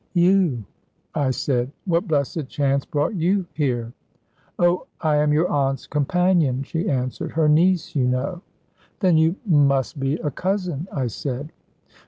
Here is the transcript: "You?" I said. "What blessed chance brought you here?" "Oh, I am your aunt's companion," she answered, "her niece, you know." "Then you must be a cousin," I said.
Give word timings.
"You?" 0.15 0.63
I 1.13 1.29
said. 1.29 1.71
"What 1.85 2.07
blessed 2.07 2.47
chance 2.47 2.85
brought 2.85 3.13
you 3.13 3.45
here?" 3.53 3.93
"Oh, 4.57 4.87
I 4.99 5.17
am 5.17 5.31
your 5.31 5.47
aunt's 5.47 5.85
companion," 5.85 6.63
she 6.63 6.89
answered, 6.89 7.33
"her 7.33 7.47
niece, 7.47 7.95
you 7.95 8.07
know." 8.07 8.41
"Then 8.99 9.15
you 9.15 9.35
must 9.45 9.99
be 9.99 10.15
a 10.15 10.31
cousin," 10.31 10.87
I 10.91 11.05
said. 11.05 11.51